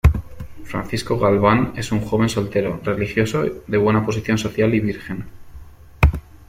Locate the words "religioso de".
2.83-3.77